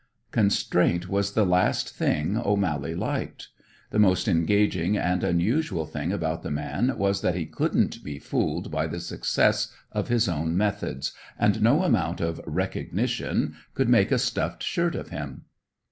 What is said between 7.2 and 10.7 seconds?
that he couldn't be fooled by the success of his own